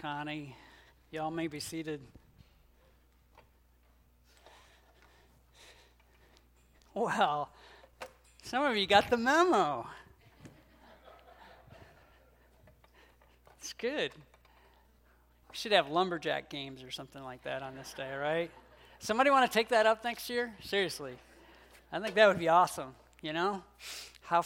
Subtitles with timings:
[0.00, 0.56] Connie.
[1.10, 2.00] Y'all may be seated.
[6.94, 7.50] Well,
[8.42, 9.86] some of you got the memo.
[13.58, 14.12] It's good.
[15.50, 18.50] We should have lumberjack games or something like that on this day, right?
[19.00, 20.54] Somebody want to take that up next year?
[20.62, 21.12] Seriously.
[21.92, 23.62] I think that would be awesome, you know?
[24.22, 24.44] How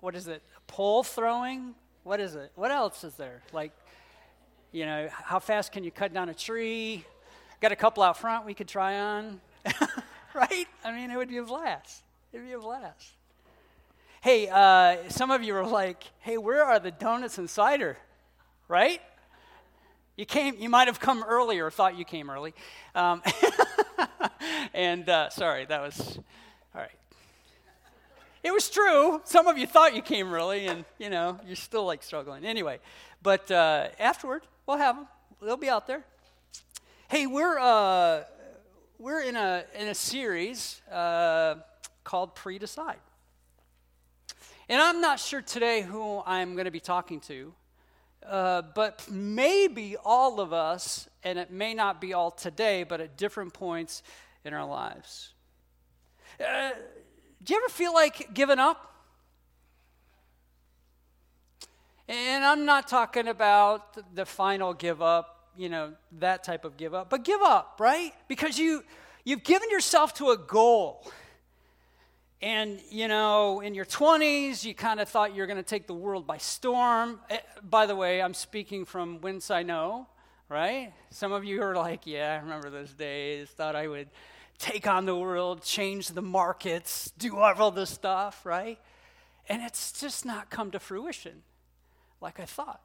[0.00, 0.42] what is it?
[0.66, 1.74] Pole throwing?
[2.04, 2.52] What is it?
[2.54, 3.42] What else is there?
[3.52, 3.72] Like
[4.72, 7.04] you know, how fast can you cut down a tree?
[7.60, 9.40] Got a couple out front we could try on.
[10.34, 10.66] right?
[10.84, 12.02] I mean, it would be a blast.
[12.32, 13.12] It'd be a blast.
[14.20, 17.96] Hey, uh, some of you are like, hey, where are the donuts and cider?
[18.66, 19.00] Right?
[20.16, 22.52] You came, you might have come early or thought you came early.
[22.94, 23.22] Um,
[24.74, 26.18] and uh, sorry, that was,
[26.74, 26.90] all right.
[28.42, 29.20] It was true.
[29.24, 32.44] Some of you thought you came early, and, you know, you're still like struggling.
[32.44, 32.80] Anyway,
[33.22, 35.06] but uh, afterward, We'll have them.
[35.40, 36.04] They'll be out there.
[37.08, 38.24] Hey, we're uh,
[38.98, 41.54] we're in a in a series uh,
[42.04, 42.98] called Pre-Decide,
[44.68, 47.54] and I'm not sure today who I'm going to be talking to,
[48.26, 53.16] uh, but maybe all of us, and it may not be all today, but at
[53.16, 54.02] different points
[54.44, 55.30] in our lives.
[56.38, 56.72] Uh,
[57.42, 58.87] do you ever feel like giving up?
[62.08, 66.94] And I'm not talking about the final give up, you know, that type of give
[66.94, 68.12] up, but give up, right?
[68.28, 68.82] Because you
[69.24, 71.06] you've given yourself to a goal.
[72.40, 75.88] And, you know, in your 20s, you kind of thought you were going to take
[75.88, 77.20] the world by storm.
[77.28, 80.06] Eh, by the way, I'm speaking from whence I know,
[80.48, 80.92] right?
[81.10, 84.08] Some of you are like, yeah, I remember those days, thought I would
[84.56, 88.78] take on the world, change the markets, do all this stuff, right?
[89.48, 91.42] And it's just not come to fruition
[92.20, 92.80] like I thought.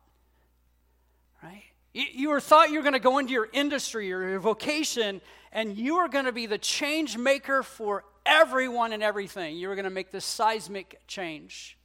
[1.41, 1.63] Right?
[1.93, 5.77] You, were thought you were going to go into your industry or your vocation and
[5.77, 9.57] you were going to be the change maker for everyone and everything.
[9.57, 11.77] You were going to make this seismic change.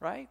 [0.00, 0.28] Right?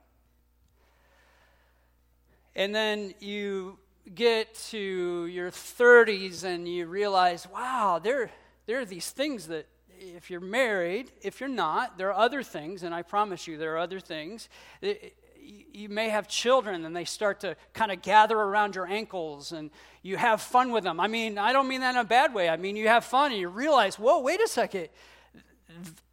[2.55, 3.79] And then you
[4.13, 8.31] get to your 30s and you realize, wow, there,
[8.65, 9.67] there are these things that
[9.97, 13.75] if you're married, if you're not, there are other things, and I promise you there
[13.75, 14.49] are other things
[15.73, 19.71] you may have children and they start to kind of gather around your ankles and
[20.01, 20.99] you have fun with them.
[20.99, 22.49] I mean, I don't mean that in a bad way.
[22.49, 24.89] I mean, you have fun and you realize, whoa, wait a second.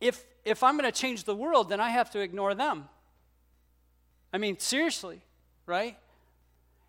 [0.00, 2.88] If, if I'm going to change the world, then I have to ignore them.
[4.32, 5.20] I mean, seriously,
[5.66, 5.97] right?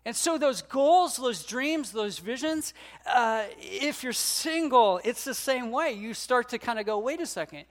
[0.04, 2.74] And so, those goals, those dreams, those visions,
[3.06, 5.92] uh, if you're single, it's the same way.
[5.92, 7.66] You start to kind of go, wait a second,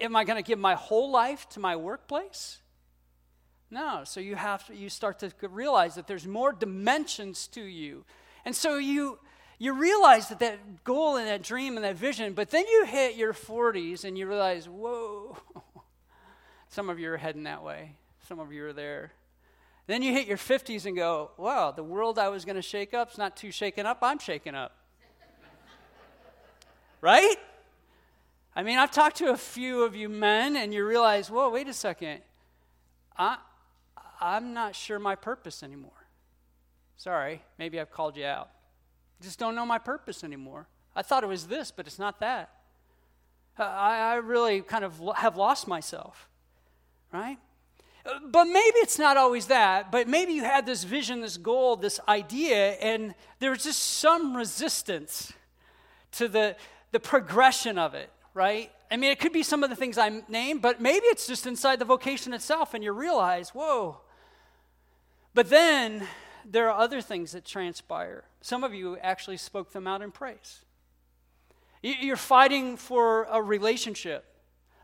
[0.00, 2.59] am I going to give my whole life to my workplace?
[3.70, 8.04] No, so you have to, you start to realize that there's more dimensions to you.
[8.44, 9.18] And so you
[9.60, 13.16] you realize that that goal and that dream and that vision, but then you hit
[13.16, 15.36] your 40s and you realize, whoa,
[16.70, 17.92] some of you are heading that way.
[18.26, 19.12] Some of you are there.
[19.86, 22.94] Then you hit your 50s and go, wow, the world I was going to shake
[22.94, 23.98] up is not too shaken up.
[24.00, 24.74] I'm shaken up.
[27.02, 27.36] right?
[28.56, 31.68] I mean, I've talked to a few of you men, and you realize, whoa, wait
[31.68, 32.20] a second.
[33.18, 33.36] I,
[34.20, 35.92] I'm not sure my purpose anymore.
[36.96, 38.50] Sorry, maybe I've called you out.
[39.22, 40.66] Just don't know my purpose anymore.
[40.94, 42.50] I thought it was this, but it's not that.
[43.58, 46.28] I, I really kind of have lost myself,
[47.12, 47.38] right?
[48.04, 52.00] But maybe it's not always that, but maybe you had this vision, this goal, this
[52.08, 55.32] idea, and there's just some resistance
[56.12, 56.56] to the,
[56.92, 58.70] the progression of it, right?
[58.90, 61.46] I mean, it could be some of the things I named, but maybe it's just
[61.46, 64.00] inside the vocation itself, and you realize, whoa,
[65.34, 66.06] but then
[66.44, 68.24] there are other things that transpire.
[68.40, 70.64] Some of you actually spoke them out in praise.
[71.82, 74.24] You're fighting for a relationship.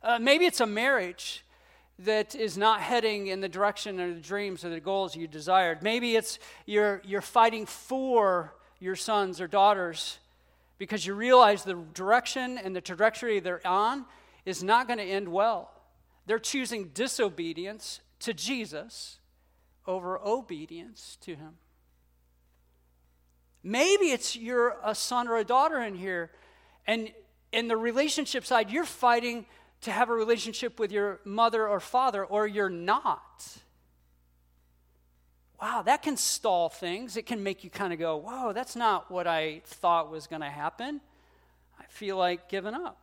[0.02, 1.44] Uh, maybe it's a marriage
[1.98, 5.82] that is not heading in the direction or the dreams or the goals you desired.
[5.82, 10.18] Maybe it's you're, you're fighting for your sons or daughters
[10.78, 14.04] because you realize the direction and the trajectory they're on
[14.44, 15.70] is not going to end well.
[16.26, 19.18] They're choosing disobedience to Jesus
[19.86, 21.54] over obedience to Him.
[23.62, 26.30] Maybe it's you're a son or a daughter in here,
[26.86, 27.10] and
[27.52, 29.46] in the relationship side, you're fighting
[29.82, 33.58] to have a relationship with your mother or father, or you're not.
[35.60, 37.16] Wow, that can stall things.
[37.16, 40.42] It can make you kind of go, whoa, that's not what I thought was going
[40.42, 41.00] to happen.
[41.80, 42.98] I feel like giving up.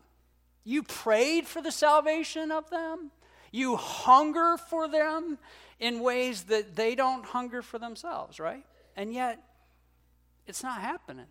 [0.63, 3.11] You prayed for the salvation of them,
[3.53, 5.37] you hunger for them,
[5.79, 8.65] in ways that they don't hunger for themselves, right?
[8.95, 9.41] And yet,
[10.47, 11.25] it's not happening.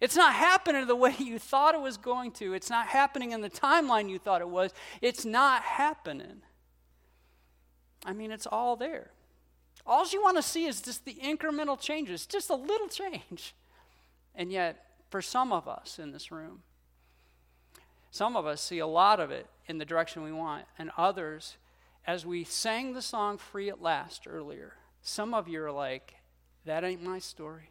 [0.00, 2.54] It's not happening the way you thought it was going to.
[2.54, 4.72] It's not happening in the timeline you thought it was.
[5.00, 6.42] It's not happening.
[8.04, 9.10] I mean, it's all there.
[9.86, 13.54] All you want to see is just the incremental changes, just a little change.
[14.34, 16.62] And yet, for some of us in this room,
[18.12, 21.56] some of us see a lot of it in the direction we want, and others,
[22.06, 26.16] as we sang the song Free at Last earlier, some of you are like,
[26.66, 27.70] that ain't my story.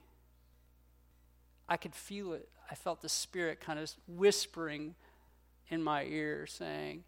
[1.69, 2.49] I could feel it.
[2.71, 4.95] I felt the Spirit kind of whispering
[5.69, 7.03] in my ear saying,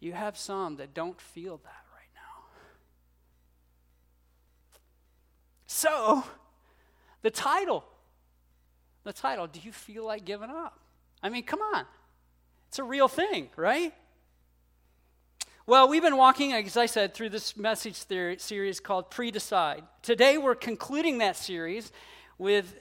[0.00, 2.44] You have some that don't feel that right now.
[5.66, 6.24] So,
[7.22, 7.84] the title.
[9.04, 10.80] The title, Do you feel like giving up?
[11.22, 11.84] I mean, come on.
[12.72, 13.92] It's a real thing, right?
[15.66, 19.82] Well, we've been walking, as I said, through this message theory, series called Pre Decide.
[20.00, 21.92] Today, we're concluding that series
[22.38, 22.74] with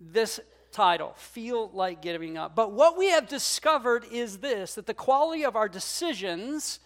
[0.00, 0.40] this
[0.72, 2.56] title Feel Like Giving Up.
[2.56, 6.80] But what we have discovered is this that the quality of our decisions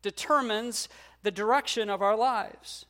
[0.00, 0.88] determines
[1.24, 2.86] the direction of our lives.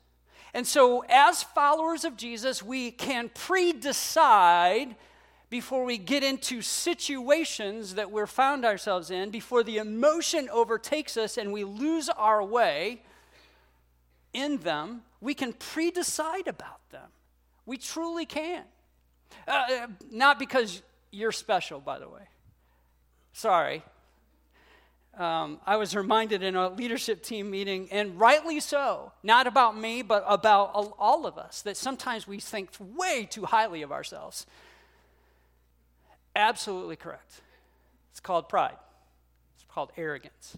[0.52, 4.96] And so, as followers of Jesus, we can pre decide
[5.54, 11.38] before we get into situations that we're found ourselves in, before the emotion overtakes us
[11.38, 13.00] and we lose our way
[14.32, 17.06] in them, we can pre decide about them.
[17.66, 18.64] We truly can.
[19.46, 22.22] Uh, uh, not because you're special, by the way.
[23.32, 23.84] Sorry.
[25.16, 30.02] Um, I was reminded in a leadership team meeting, and rightly so, not about me,
[30.02, 34.46] but about all of us, that sometimes we think way too highly of ourselves.
[36.36, 37.42] Absolutely correct.
[38.10, 38.76] It's called pride,
[39.56, 40.56] it's called arrogance.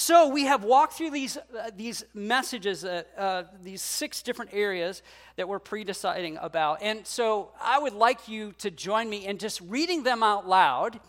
[0.00, 5.02] So we have walked through these, uh, these messages, uh, uh, these six different areas
[5.34, 6.82] that we're pre deciding about.
[6.82, 11.00] And so I would like you to join me in just reading them out loud.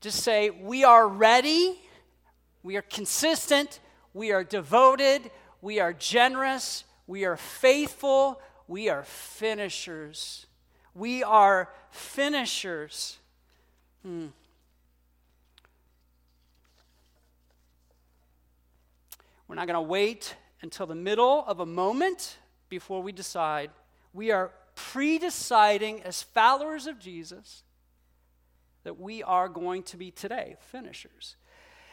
[0.00, 1.80] Just say, We are ready,
[2.62, 3.80] we are consistent,
[4.14, 5.28] we are devoted,
[5.60, 10.46] we are generous, we are faithful, we are finishers.
[10.94, 13.18] We are finishers.
[14.02, 14.26] Hmm.
[19.46, 22.38] We're not going to wait until the middle of a moment
[22.68, 23.70] before we decide.
[24.12, 27.62] We are pre deciding as followers of Jesus
[28.84, 31.36] that we are going to be today finishers.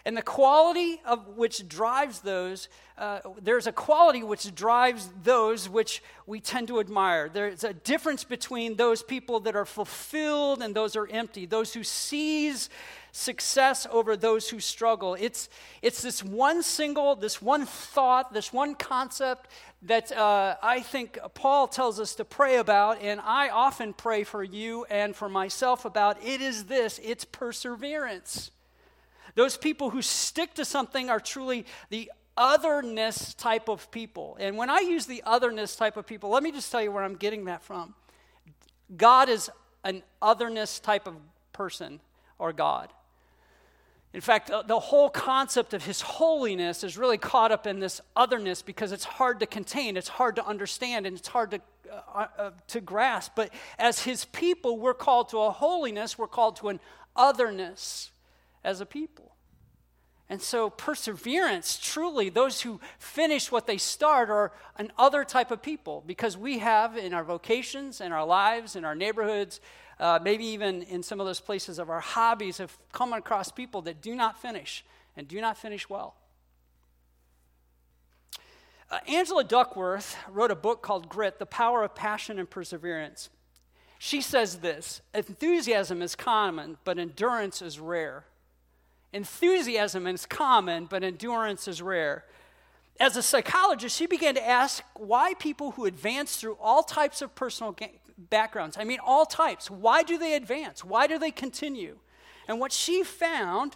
[0.06, 6.02] And the quality of which drives those, uh, there's a quality which drives those which
[6.26, 7.30] we tend to admire.
[7.30, 11.84] There's a difference between those people that are fulfilled and those are empty, those who
[11.84, 12.70] seize
[13.12, 15.16] success over those who struggle.
[15.16, 15.50] It's,
[15.82, 19.50] it's this one single, this one thought, this one concept
[19.84, 24.44] that uh, I think Paul tells us to pray about, and I often pray for
[24.44, 26.24] you and for myself about.
[26.24, 28.52] It is this it's perseverance.
[29.38, 34.36] Those people who stick to something are truly the otherness type of people.
[34.40, 37.04] And when I use the otherness type of people, let me just tell you where
[37.04, 37.94] I'm getting that from.
[38.96, 39.52] God is
[39.84, 41.14] an otherness type of
[41.54, 42.00] person
[42.40, 42.92] or God.
[44.12, 48.64] In fact, the whole concept of his holiness is really caught up in this otherness
[48.64, 51.62] because it's hard to contain, it's hard to understand, and it's hard to,
[51.92, 53.34] uh, uh, to grasp.
[53.36, 56.80] But as his people, we're called to a holiness, we're called to an
[57.16, 58.10] otherness
[58.64, 59.37] as a people.
[60.30, 65.62] And so, perseverance, truly, those who finish what they start are an other type of
[65.62, 69.62] people because we have in our vocations, in our lives, in our neighborhoods,
[70.00, 73.82] uh, maybe even in some of those places of our hobbies, have come across people
[73.84, 74.84] that do not finish
[75.16, 76.16] and do not finish well.
[78.92, 83.30] Uh, Angela Duckworth wrote a book called Grit The Power of Passion and Perseverance.
[83.98, 88.26] She says this Enthusiasm is common, but endurance is rare.
[89.14, 92.26] Enthusiasm is common, but endurance is rare.
[93.00, 97.36] As a psychologist, she began to ask why people who advance through all types of
[97.36, 100.84] personal ga- backgrounds, I mean, all types, why do they advance?
[100.84, 101.98] Why do they continue?
[102.48, 103.76] And what she found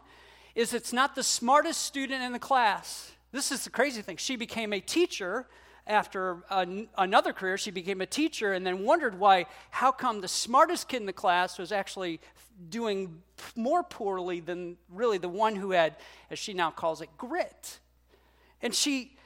[0.55, 3.11] is it's not the smartest student in the class.
[3.31, 4.17] This is the crazy thing.
[4.17, 5.47] She became a teacher
[5.87, 7.57] after an, another career.
[7.57, 11.13] She became a teacher and then wondered why, how come the smartest kid in the
[11.13, 12.19] class was actually
[12.69, 13.21] doing
[13.55, 15.95] more poorly than really the one who had,
[16.29, 17.79] as she now calls it, grit.
[18.61, 19.17] And she,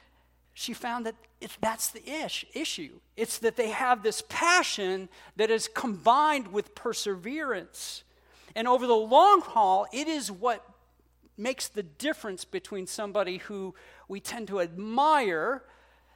[0.54, 1.14] she found that
[1.60, 3.00] that's the ish, issue.
[3.16, 8.04] It's that they have this passion that is combined with perseverance.
[8.54, 10.64] And over the long haul, it is what
[11.36, 13.74] makes the difference between somebody who
[14.08, 15.62] we tend to admire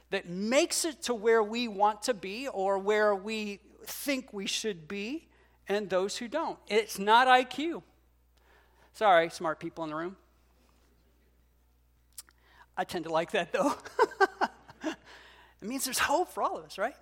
[0.09, 4.87] that makes it to where we want to be or where we think we should
[4.87, 5.27] be
[5.67, 6.57] and those who don't.
[6.67, 7.83] It's not IQ.
[8.93, 10.17] Sorry, smart people in the room.
[12.75, 13.75] I tend to like that though.
[14.83, 14.95] it
[15.61, 16.95] means there's hope for all of us, right?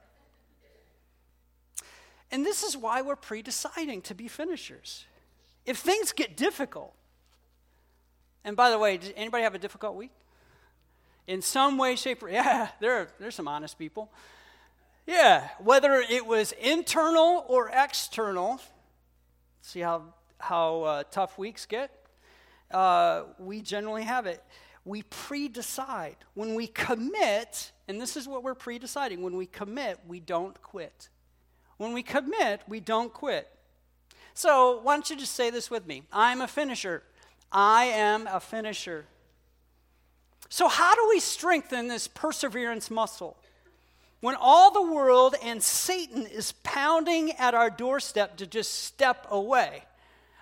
[2.32, 5.06] And this is why we're pre deciding to be finishers.
[5.66, 6.94] If things get difficult,
[8.44, 10.12] and by the way, does anybody have a difficult week?
[11.28, 14.12] In some way, shape, or yeah, there are, there's some honest people.
[15.06, 18.62] Yeah, whether it was internal or external,
[19.62, 21.91] see how, how uh, tough weeks get?
[22.72, 24.44] Uh, we generally have it.
[24.86, 26.18] We pre decide.
[26.36, 30.62] When we commit, and this is what we're pre deciding when we commit, we don't
[30.62, 31.10] quit.
[31.77, 33.50] When we commit, we don't quit.
[34.34, 36.03] So, why don't you just say this with me?
[36.12, 37.03] I'm a finisher.
[37.51, 39.06] I am a finisher.
[40.50, 43.38] So, how do we strengthen this perseverance muscle?
[44.21, 49.83] When all the world and Satan is pounding at our doorstep to just step away.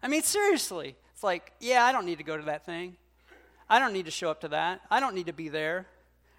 [0.02, 2.98] I mean, seriously, it's like, yeah, I don't need to go to that thing.
[3.70, 4.82] I don't need to show up to that.
[4.90, 5.86] I don't need to be there.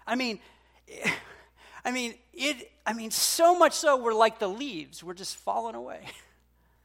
[0.05, 0.39] I mean,
[1.85, 5.75] I mean, it, I mean, so much so we're like the leaves, we're just falling
[5.75, 6.01] away.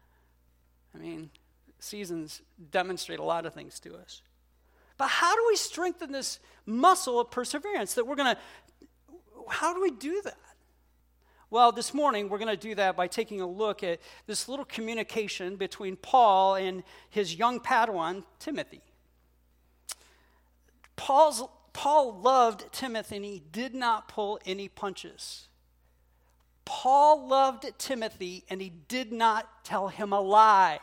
[0.95, 1.31] I mean,
[1.81, 4.23] seasons demonstrate a lot of things to us.
[4.97, 8.41] But how do we strengthen this muscle of perseverance that we're going to,
[9.49, 10.39] how do we do that?
[11.51, 14.65] Well, this morning we're going to do that by taking a look at this little
[14.65, 18.81] communication between Paul and his young Padawan, Timothy.
[20.97, 25.49] Paul's Paul loved Timothy and he did not pull any punches.
[26.65, 30.79] Paul loved Timothy and he did not tell him a lie.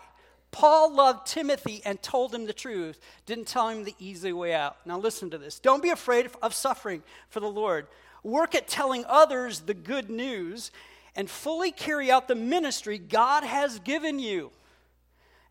[0.51, 4.75] Paul loved Timothy and told him the truth, didn't tell him the easy way out.
[4.85, 5.59] Now, listen to this.
[5.59, 7.87] Don't be afraid of suffering for the Lord.
[8.21, 10.71] Work at telling others the good news
[11.15, 14.51] and fully carry out the ministry God has given you.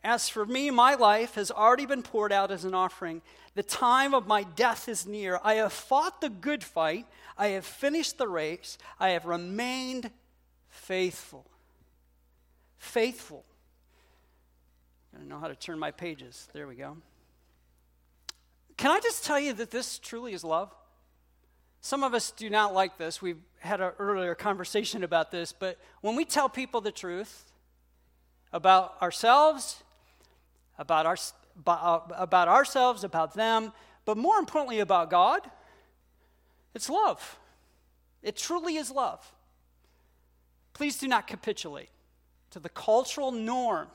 [0.03, 3.21] As for me, my life has already been poured out as an offering.
[3.55, 5.41] The time of my death is near.
[5.43, 7.07] I have fought the good fight.
[7.37, 8.79] I have finished the race.
[8.99, 10.11] I have remained
[10.69, 11.45] faithful.
[12.79, 13.45] Faithful.
[15.15, 16.49] I don't know how to turn my pages.
[16.53, 16.97] There we go.
[18.77, 20.75] Can I just tell you that this truly is love?
[21.81, 23.21] Some of us do not like this.
[23.21, 27.45] We've had an earlier conversation about this, but when we tell people the truth
[28.53, 29.83] about ourselves
[30.81, 31.17] about, our,
[31.67, 33.73] uh, about ourselves, about them,
[34.07, 35.43] but more importantly, about God,
[36.75, 37.39] it's love.
[38.23, 39.33] It truly is love.
[40.73, 41.91] Please do not capitulate
[42.51, 43.89] to the cultural norm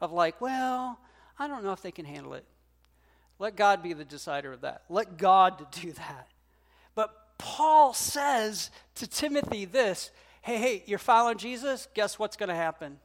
[0.00, 0.98] of, like, well,
[1.38, 2.44] I don't know if they can handle it.
[3.38, 4.82] Let God be the decider of that.
[4.88, 6.28] Let God do that.
[6.94, 10.10] But Paul says to Timothy this
[10.42, 11.88] hey, hey, you're following Jesus?
[11.92, 12.98] Guess what's going to happen?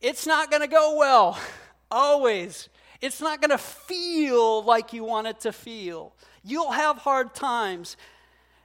[0.00, 1.38] It's not going to go well.
[1.90, 2.68] Always.
[3.00, 6.14] It's not going to feel like you want it to feel.
[6.42, 7.96] You'll have hard times.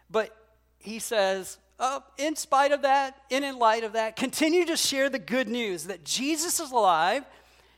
[0.09, 0.35] But
[0.79, 5.09] he says, oh, in spite of that, and in light of that, continue to share
[5.09, 7.25] the good news that Jesus is alive,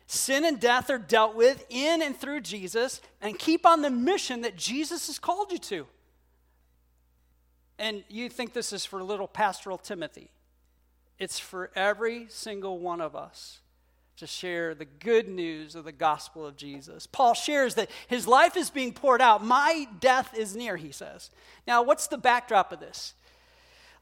[0.06, 4.42] sin and death are dealt with in and through Jesus, and keep on the mission
[4.42, 5.88] that Jesus has called you to.
[7.80, 10.30] And you think this is for little pastoral Timothy.
[11.18, 13.60] It's for every single one of us
[14.18, 17.08] to share the good news of the gospel of Jesus.
[17.08, 19.44] Paul shares that his life is being poured out.
[19.44, 21.32] My death is near, he says.
[21.68, 23.14] Now, what's the backdrop of this?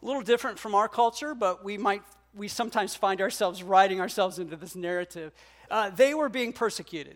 [0.04, 2.02] A little different from our culture, but we might
[2.36, 5.32] we sometimes find ourselves writing ourselves into this narrative.
[5.72, 7.16] Uh, they were being persecuted.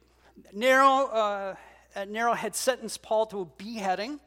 [0.53, 1.55] Nero, uh,
[2.07, 4.19] Nero had sentenced Paul to a beheading.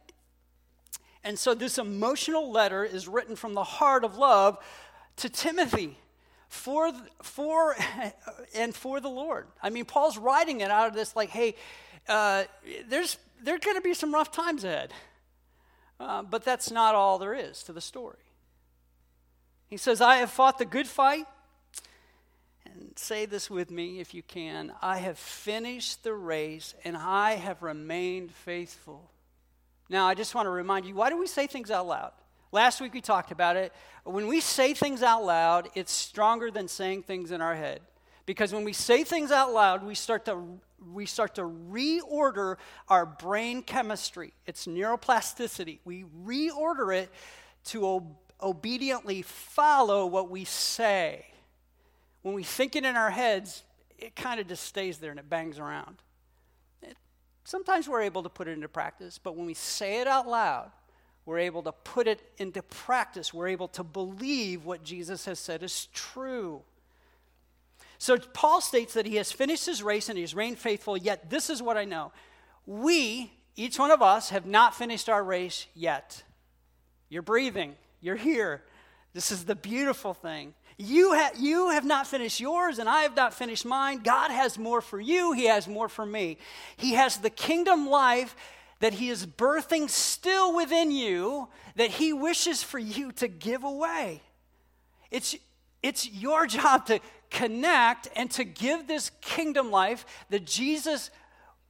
[1.22, 4.58] And so this emotional letter is written from the heart of love
[5.16, 5.96] to Timothy
[6.48, 7.76] for, for
[8.54, 9.46] and for the Lord.
[9.62, 11.54] I mean, Paul's writing it out of this like, hey,
[12.08, 12.44] uh,
[12.88, 14.92] there's there's going to be some rough times ahead,
[15.98, 18.18] uh, but that's not all there is to the story.
[19.70, 21.26] He says, "I have fought the good fight."
[22.64, 24.72] And say this with me if you can.
[24.82, 29.10] I have finished the race and I have remained faithful.
[29.88, 32.12] Now, I just want to remind you why do we say things out loud?
[32.52, 33.72] Last week we talked about it.
[34.04, 37.80] When we say things out loud, it's stronger than saying things in our head.
[38.26, 40.60] Because when we say things out loud, we start to
[40.92, 42.56] we start to reorder
[42.88, 44.32] our brain chemistry.
[44.46, 45.80] It's neuroplasticity.
[45.84, 47.10] We reorder it
[47.66, 47.84] to
[48.42, 51.26] obediently follow what we say.
[52.22, 53.62] When we think it in our heads,
[53.98, 55.96] it kind of just stays there and it bangs around.
[56.82, 56.96] It,
[57.44, 60.70] sometimes we're able to put it into practice, but when we say it out loud,
[61.26, 63.32] we're able to put it into practice.
[63.32, 66.62] We're able to believe what Jesus has said is true.
[67.98, 71.50] So Paul states that he has finished his race and he's reigned faithful, yet this
[71.50, 72.12] is what I know.
[72.64, 76.22] We, each one of us, have not finished our race yet.
[77.10, 78.62] You're breathing, you're here.
[79.12, 80.54] This is the beautiful thing.
[80.78, 83.98] You, ha- you have not finished yours, and I have not finished mine.
[83.98, 86.38] God has more for you, He has more for me.
[86.76, 88.34] He has the kingdom life
[88.78, 94.22] that He is birthing still within you that He wishes for you to give away.
[95.10, 95.36] It's,
[95.82, 101.10] it's your job to connect and to give this kingdom life, the Jesus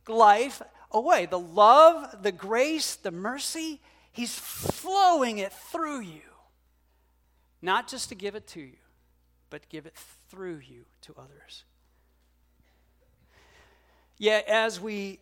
[0.09, 1.27] life, away.
[1.27, 3.81] The love, the grace, the mercy,
[4.21, 6.21] He's flowing it through you.
[7.63, 8.77] Not just to give it to you,
[9.49, 9.95] but give it
[10.29, 11.65] through you to others.
[14.19, 15.21] Yet, as we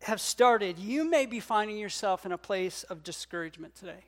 [0.00, 4.06] have started, you may be finding yourself in a place of discouragement today.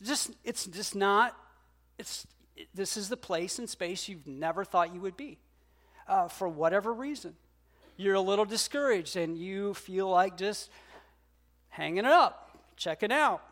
[0.00, 1.36] Just, it's just not,
[1.98, 2.28] it's,
[2.76, 5.38] this is the place and space you've never thought you would be
[6.06, 7.34] uh, for whatever reason.
[7.96, 10.70] You're a little discouraged and you feel like just
[11.70, 12.43] hanging it up,
[12.76, 13.42] checking out.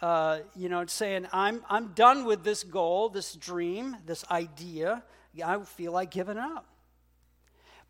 [0.00, 5.04] Uh, you know, saying, I'm, I'm done with this goal, this dream, this idea.
[5.44, 6.66] I feel like giving up.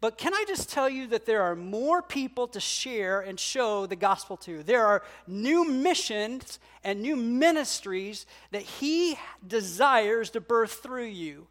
[0.02, 3.86] But can I just tell you that there are more people to share and show
[3.86, 4.64] the gospel to?
[4.64, 11.46] There are new missions and new ministries that He desires to birth through you.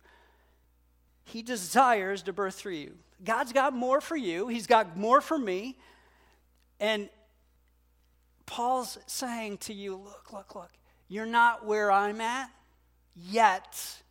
[1.24, 2.98] He desires to birth through you.
[3.24, 5.78] God's got more for you, He's got more for me.
[6.78, 7.10] And
[8.51, 10.72] Paul's saying to you, look, look, look,
[11.08, 12.50] you're not where I'm at
[13.15, 14.01] yet.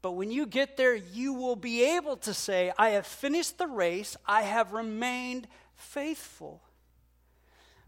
[0.00, 3.66] But when you get there, you will be able to say, I have finished the
[3.66, 5.46] race, I have remained
[5.76, 6.62] faithful.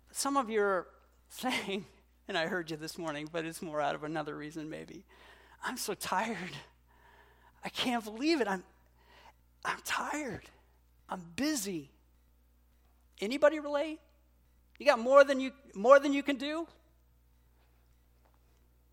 [0.07, 0.89] But some of you are
[1.31, 1.87] saying,
[2.29, 5.07] and I heard you this morning, but it's more out of another reason maybe.
[5.65, 6.37] I'm so tired.
[7.65, 8.47] I can't believe it.
[8.47, 8.63] I'm,
[9.65, 10.51] I'm tired.
[11.09, 11.93] I'm busy.
[13.23, 14.01] Anybody relate?
[14.79, 16.67] You got more than you more than you can do?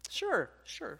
[0.09, 0.99] Sure, sure.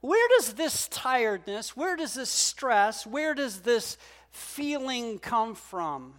[0.00, 3.96] Where does this tiredness, where does this stress, where does this
[4.32, 6.14] feeling come from?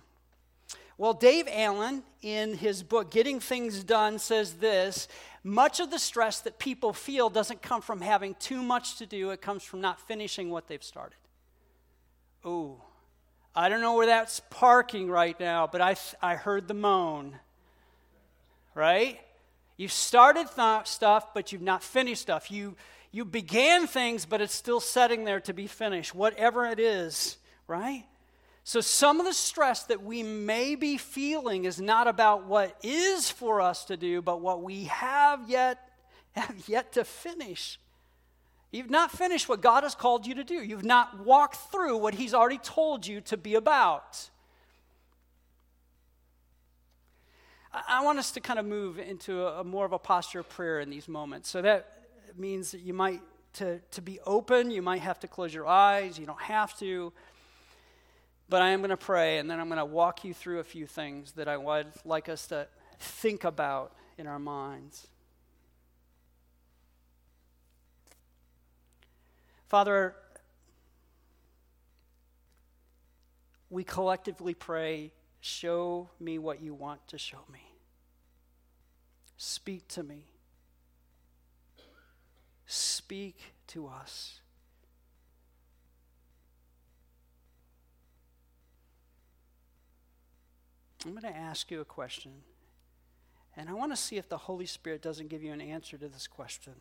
[0.97, 5.07] Well, Dave Allen, in his book, Getting Things Done, says this
[5.43, 9.29] much of the stress that people feel doesn't come from having too much to do,
[9.29, 11.19] it comes from not finishing what they've started.
[12.43, 12.81] Oh,
[13.55, 17.39] I don't know where that's parking right now, but I, I heard the moan.
[18.73, 19.19] Right?
[19.77, 22.51] You've started th- stuff, but you've not finished stuff.
[22.51, 22.75] You,
[23.11, 27.37] you began things, but it's still setting there to be finished, whatever it is,
[27.67, 28.03] right?
[28.65, 33.29] So, some of the stress that we may be feeling is not about what is
[33.29, 35.77] for us to do, but what we have yet,
[36.33, 37.79] have yet to finish.
[38.71, 40.55] You've not finished what God has called you to do.
[40.55, 44.29] You've not walked through what He's already told you to be about.
[47.87, 50.79] I want us to kind of move into a, more of a posture of prayer
[50.79, 51.49] in these moments.
[51.49, 53.21] So that means that you might,
[53.53, 56.17] to, to be open, you might have to close your eyes.
[56.17, 57.11] You don't have to.
[58.47, 60.63] But I am going to pray, and then I'm going to walk you through a
[60.63, 62.67] few things that I would like us to
[62.99, 65.07] think about in our minds.
[69.67, 70.15] Father,
[73.69, 77.61] we collectively pray, show me what you want to show me.
[79.37, 80.25] Speak to me.
[82.67, 84.39] Speak to us.
[91.05, 92.31] I'm going to ask you a question.
[93.55, 96.07] And I want to see if the Holy Spirit doesn't give you an answer to
[96.07, 96.73] this question.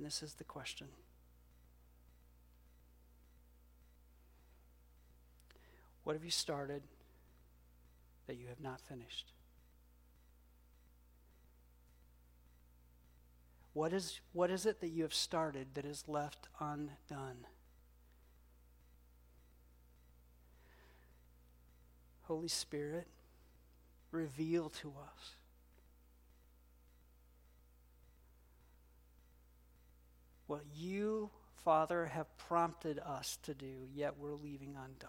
[0.00, 0.86] And this is the question
[6.04, 6.82] What have you started?
[8.26, 9.32] that you have not finished?
[13.74, 17.44] What is, what is it that you have started that is left undone?
[22.22, 23.08] Holy Spirit,
[24.12, 25.39] reveal to us.
[30.50, 31.30] What you,
[31.62, 35.08] Father, have prompted us to do, yet we're leaving undone.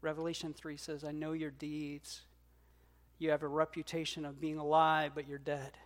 [0.00, 2.22] Revelation 3 says, I know your deeds.
[3.20, 5.78] You have a reputation of being alive, but you're dead.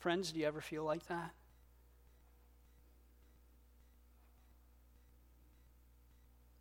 [0.00, 1.30] Friends, do you ever feel like that?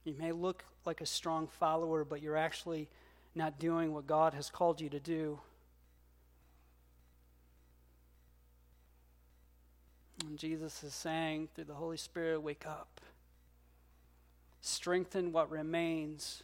[0.04, 2.90] You may look like a strong follower, but you're actually
[3.36, 5.40] not doing what God has called you to do.
[10.26, 13.02] And Jesus is saying through the Holy Spirit, wake up.
[14.62, 16.44] Strengthen what remains.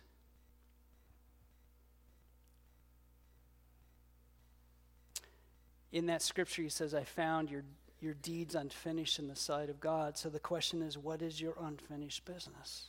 [5.92, 7.64] In that scripture, he says, I found your,
[8.02, 10.18] your deeds unfinished in the sight of God.
[10.18, 12.88] So the question is, what is your unfinished business?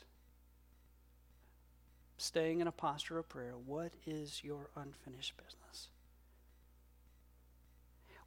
[2.19, 5.89] Staying in a posture of prayer, what is your unfinished business?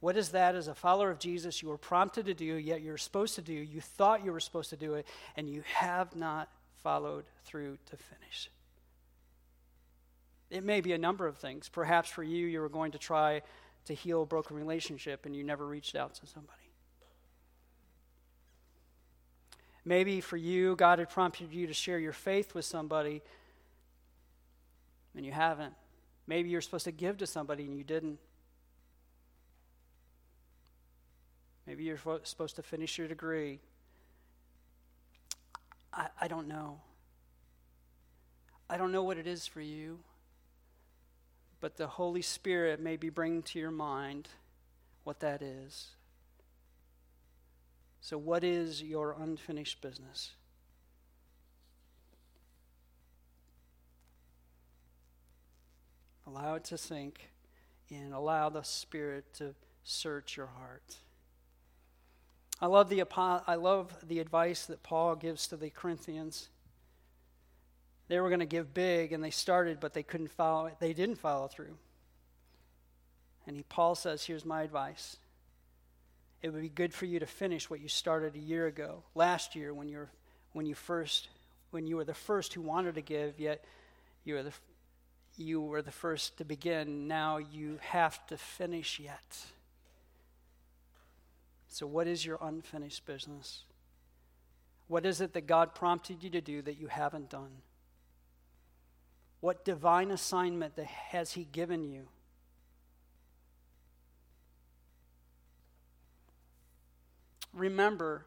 [0.00, 2.96] What is that as a follower of Jesus you were prompted to do, yet you're
[2.96, 3.52] supposed to do?
[3.52, 6.48] You thought you were supposed to do it, and you have not
[6.82, 8.50] followed through to finish.
[10.50, 11.68] It may be a number of things.
[11.68, 13.42] Perhaps for you, you were going to try
[13.86, 16.56] to heal a broken relationship and you never reached out to somebody.
[19.84, 23.22] Maybe for you, God had prompted you to share your faith with somebody
[25.16, 25.74] and you haven't.
[26.26, 28.18] Maybe you're supposed to give to somebody and you didn't.
[31.66, 33.60] Maybe you're supposed to finish your degree.
[35.92, 36.80] I, I don't know.
[38.68, 39.98] I don't know what it is for you,
[41.60, 44.28] but the Holy Spirit may be bringing to your mind
[45.02, 45.88] what that is.
[48.00, 50.30] So, what is your unfinished business?
[56.34, 57.30] Allow it to sink
[57.90, 60.96] and allow the Spirit to search your heart.
[62.60, 63.04] I love the,
[63.46, 66.48] I love the advice that Paul gives to the Corinthians.
[68.08, 70.70] They were going to give big, and they started, but they couldn't follow.
[70.78, 71.76] They didn't follow through.
[73.46, 75.16] And he, Paul says, "Here's my advice.
[76.42, 79.56] It would be good for you to finish what you started a year ago, last
[79.56, 80.10] year, when you're
[80.52, 81.28] when you first
[81.70, 83.64] when you were the first who wanted to give, yet
[84.24, 84.52] you were the
[85.40, 87.08] you were the first to begin.
[87.08, 89.46] Now you have to finish yet."
[91.68, 93.64] So, what is your unfinished business?
[94.88, 97.62] What is it that God prompted you to do that you haven't done?
[99.40, 102.08] What divine assignment has He given you?
[107.52, 108.26] Remember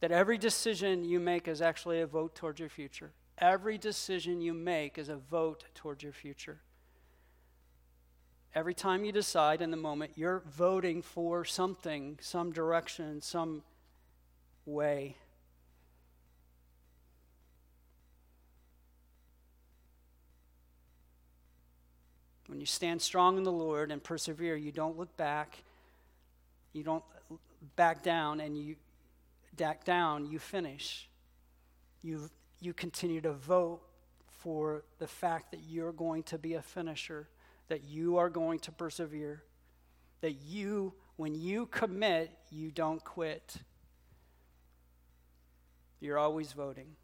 [0.00, 3.12] that every decision you make is actually a vote towards your future.
[3.40, 6.60] Every decision you make is a vote towards your future.
[8.54, 13.62] Every time you decide in the moment, you're voting for something, some direction, some
[14.66, 15.16] way.
[22.48, 25.58] When you stand strong in the Lord and persevere, you don't look back,
[26.72, 27.04] you don't
[27.76, 28.74] back down, and you
[29.56, 31.08] back down, you finish.
[32.02, 32.28] You,
[32.60, 33.80] you continue to vote
[34.28, 37.28] for the fact that you're going to be a finisher
[37.70, 39.44] that you are going to persevere,
[40.20, 43.56] that you, when you commit, you don't quit.
[46.00, 46.96] You're always voting.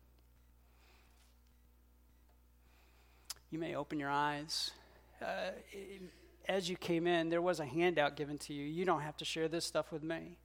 [3.50, 4.72] You may open your eyes.
[5.22, 5.50] Uh,
[6.48, 8.64] as you came in, there was a handout given to you.
[8.64, 10.36] You don't have to share this stuff with me.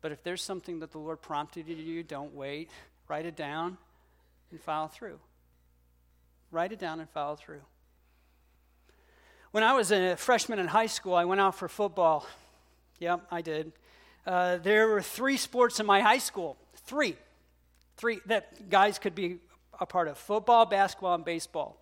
[0.00, 2.70] But if there's something that the Lord prompted you to do, don't wait.
[3.06, 3.76] Write it down
[4.50, 5.18] and follow through.
[6.50, 7.60] Write it down and follow through.
[9.50, 12.26] When I was a freshman in high school, I went out for football.
[12.98, 13.72] Yep, I did.
[14.26, 16.56] Uh, there were three sports in my high school.
[16.84, 17.16] Three.
[17.96, 19.38] Three that guys could be
[19.80, 21.78] a part of football, basketball, and baseball.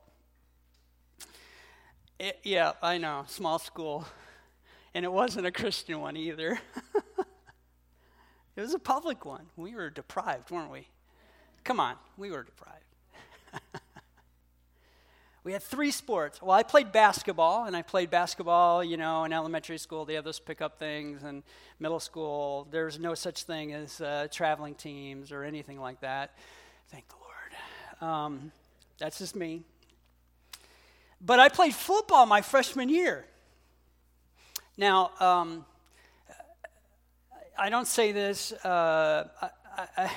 [2.18, 4.06] It, yeah, I know, small school.
[4.94, 6.58] And it wasn't a Christian one either.
[8.56, 9.46] it was a public one.
[9.56, 10.88] We were deprived, weren't we?
[11.66, 12.84] Come on, we were deprived.
[15.42, 16.40] we had three sports.
[16.40, 20.04] Well, I played basketball, and I played basketball, you know, in elementary school.
[20.04, 21.42] They have those pickup things, and
[21.80, 26.36] middle school, there's no such thing as uh, traveling teams or anything like that.
[26.90, 28.12] Thank the Lord.
[28.14, 28.52] Um,
[28.98, 29.64] that's just me.
[31.20, 33.24] But I played football my freshman year.
[34.76, 35.66] Now, um,
[37.58, 38.52] I don't say this.
[38.52, 39.50] Uh, I,
[39.96, 40.10] I,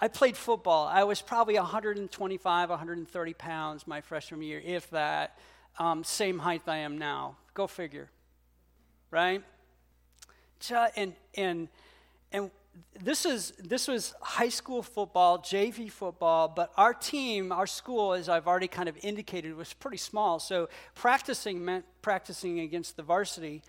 [0.00, 0.86] I played football.
[0.86, 5.38] I was probably 125, 130 pounds my freshman year, if that.
[5.78, 7.36] Um, same height I am now.
[7.54, 8.08] Go figure,
[9.10, 9.42] right?
[10.96, 11.68] And and
[12.32, 12.50] and
[13.02, 18.28] this is this was high school football, JV football, but our team, our school, as
[18.28, 20.38] I've already kind of indicated, was pretty small.
[20.38, 23.62] So practicing meant practicing against the varsity,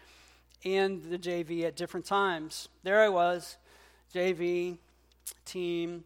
[0.64, 2.70] and the JV at different times.
[2.84, 3.58] There I was,
[4.14, 4.78] JV,
[5.46, 6.04] team.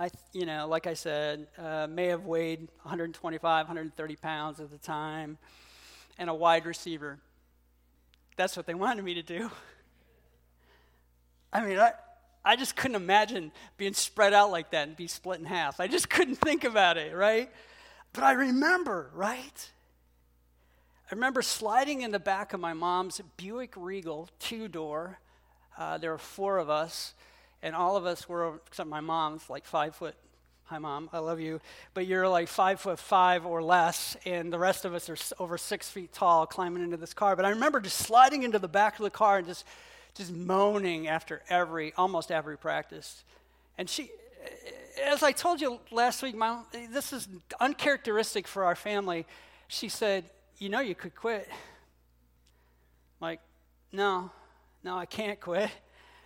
[0.00, 4.78] I, you know, like I said, uh, may have weighed 125, 130 pounds at the
[4.78, 5.38] time,
[6.18, 7.18] and a wide receiver.
[8.36, 9.50] That's what they wanted me to do.
[11.52, 11.94] I mean, I,
[12.44, 15.80] I just couldn't imagine being spread out like that and be split in half.
[15.80, 17.50] I just couldn't think about it, right?
[18.12, 19.70] But I remember, right?
[21.10, 25.18] I remember sliding in the back of my mom's Buick Regal two door.
[25.76, 27.14] Uh, there were four of us,
[27.62, 30.14] and all of us were, except my mom's like five foot.
[30.64, 31.60] Hi, mom, I love you.
[31.94, 35.56] But you're like five foot five or less, and the rest of us are over
[35.56, 37.36] six feet tall climbing into this car.
[37.36, 39.64] But I remember just sliding into the back of the car and just,
[40.14, 43.24] just moaning after every, almost every practice.
[43.78, 44.10] And she,
[45.06, 46.58] as I told you last week, my,
[46.90, 47.28] this is
[47.60, 49.24] uncharacteristic for our family.
[49.68, 50.24] She said,
[50.58, 51.48] you know you could quit.
[53.20, 53.40] Like,
[53.90, 54.30] no,
[54.84, 55.70] no, I can't quit.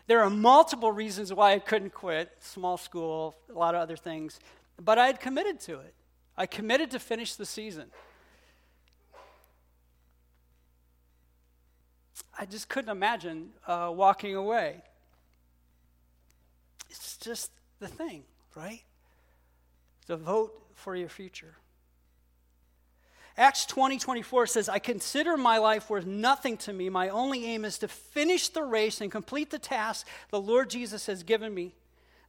[0.07, 4.41] There are multiple reasons why I couldn't quit small school, a lot of other things,
[4.81, 5.95] but I had committed to it.
[6.37, 7.87] I committed to finish the season.
[12.39, 14.83] I just couldn't imagine uh, walking away.
[16.91, 18.83] It's just the thing, right?
[20.07, 21.55] The vote for your future.
[23.37, 26.89] Acts 20 24 says, I consider my life worth nothing to me.
[26.91, 31.07] My only aim is to finish the race and complete the task the Lord Jesus
[31.07, 31.75] has given me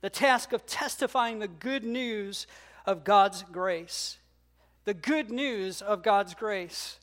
[0.04, 2.46] the task of testifying the good news
[2.86, 4.18] of God's grace.
[4.84, 7.00] The good news of God's grace.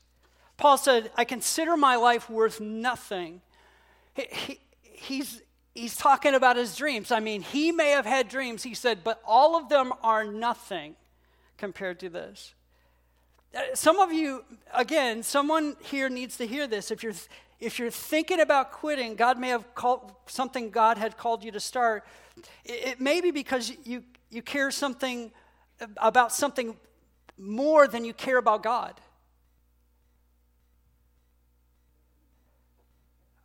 [0.55, 3.41] Paul said, I consider my life worth nothing.
[4.13, 5.41] He, he, he's,
[5.73, 7.11] he's talking about his dreams.
[7.11, 10.95] I mean, he may have had dreams, he said, but all of them are nothing
[11.57, 12.53] compared to this.
[13.53, 16.89] Uh, some of you, again, someone here needs to hear this.
[16.89, 17.13] If you're,
[17.59, 21.59] if you're thinking about quitting, God may have called something God had called you to
[21.59, 22.05] start.
[22.63, 25.31] It, it may be because you, you care something
[25.97, 26.77] about something
[27.37, 28.99] more than you care about God.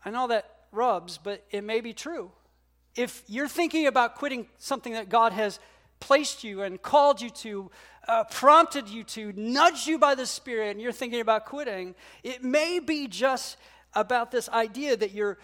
[0.04, 2.30] I know that rubs, but it may be true.
[2.94, 5.58] If you're thinking about quitting something that God has
[5.98, 7.70] placed you and called you to,
[8.08, 12.42] uh, prompted you to, nudged you by the Spirit, and you're thinking about quitting, it
[12.42, 13.56] may be just
[13.94, 15.38] about this idea that your,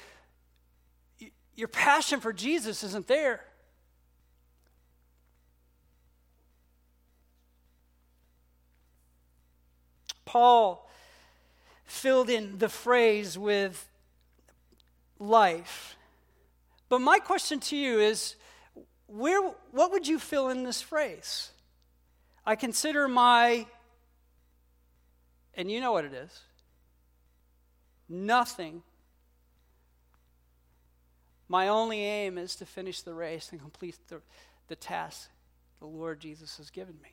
[1.55, 3.41] your passion for Jesus isn't there.
[10.25, 10.89] Paul
[11.85, 13.89] filled in the phrase with
[15.19, 15.97] life.
[16.89, 18.37] But my question to you is
[19.07, 21.51] where, what would you fill in this phrase?
[22.45, 23.67] I consider my,
[25.55, 26.41] and you know what it is
[28.09, 28.83] nothing.
[31.49, 34.21] My only aim is to finish the race and complete the,
[34.69, 35.31] the task
[35.79, 37.09] the Lord Jesus has given me.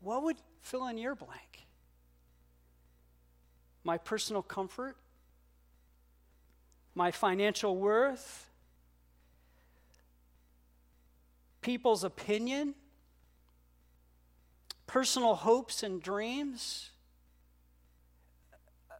[0.00, 1.66] What would fill in your blank?
[3.84, 4.96] My personal comfort?
[6.94, 8.50] My financial worth?
[11.62, 12.74] people's opinion,
[14.92, 16.90] personal hopes and dreams.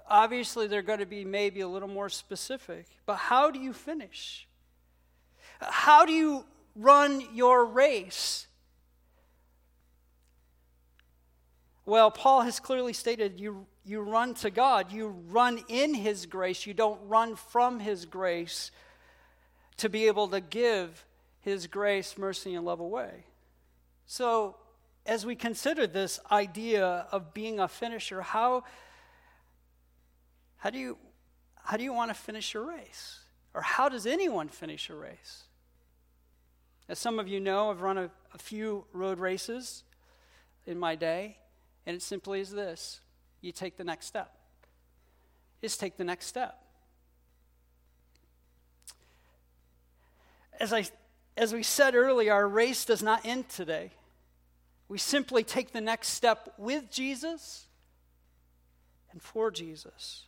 [0.09, 4.49] Obviously, they're going to be maybe a little more specific, but how do you finish?
[5.61, 8.47] How do you run your race?
[11.85, 16.67] Well, Paul has clearly stated you, you run to God, you run in His grace,
[16.67, 18.71] you don't run from His grace
[19.77, 21.05] to be able to give
[21.43, 23.25] his grace, mercy, and love away.
[24.07, 24.55] So,
[25.05, 28.65] as we consider this idea of being a finisher, how,
[30.57, 30.99] how, do, you,
[31.65, 33.21] how do you want to finish your race?
[33.55, 35.45] Or how does anyone finish a race?
[36.89, 39.85] As some of you know, I've run a, a few road races
[40.67, 41.39] in my day,
[41.87, 43.01] and it simply is this
[43.41, 44.33] you take the next step.
[45.61, 46.59] Just take the next step.
[50.61, 50.85] As I
[51.37, 53.91] as we said earlier, our race does not end today.
[54.93, 57.67] We simply take the next step with Jesus
[59.11, 60.27] and for Jesus.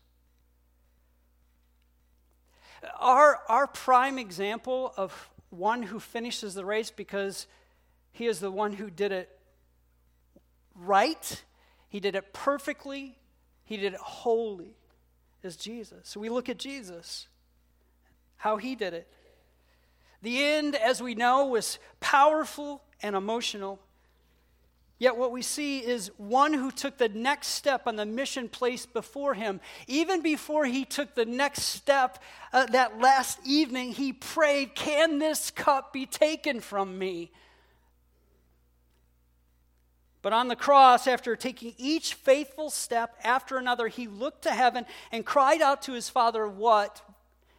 [2.99, 7.47] Our, our prime example of one who finishes the race because
[8.11, 9.39] he is the one who did it
[10.75, 11.45] right,
[11.91, 13.19] he did it perfectly,
[13.65, 14.79] he did it wholly,
[15.43, 16.09] is Jesus.
[16.09, 17.29] So we look at Jesus,
[18.37, 19.13] how he did it.
[20.23, 23.79] The end, as we know, was powerful and emotional.
[24.99, 28.93] Yet what we see is one who took the next step on the mission placed
[28.93, 29.61] before him.
[29.89, 35.51] Even before he took the next step uh, that last evening, he prayed, Can this
[35.51, 37.33] cup be taken from me?
[40.23, 44.87] But on the cross, after taking each faithful step after another, he looked to heaven
[45.13, 47.03] and cried out to his Father, What?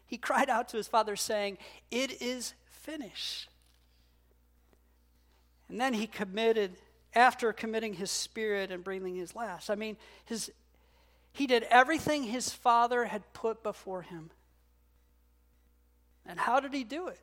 [0.08, 1.58] He cried out to his Father, saying,
[1.92, 3.50] It is finished.
[5.68, 6.78] And then he committed
[7.16, 9.70] after committing his spirit and breathing his last.
[9.70, 10.52] I mean, his,
[11.32, 14.32] he did everything his father had put before him.
[16.26, 17.20] And how did he do it?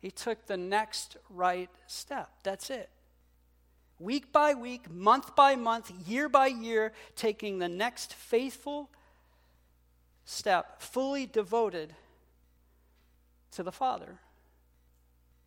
[0.00, 2.30] He took the next right step.
[2.42, 2.88] That's it.
[3.98, 8.88] Week by week, month by month, year by year, taking the next faithful
[10.24, 11.94] step, fully devoted
[13.52, 14.20] to the Father.